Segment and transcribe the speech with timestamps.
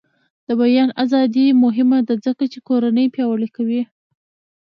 [0.47, 3.81] د بیان ازادي مهمه ده ځکه چې کورنۍ پیاوړې کوي.